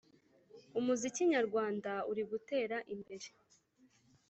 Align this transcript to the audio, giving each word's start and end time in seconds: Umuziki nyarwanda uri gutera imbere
Umuziki 0.79 1.21
nyarwanda 1.33 1.91
uri 2.11 2.23
gutera 2.31 2.77
imbere 2.93 3.27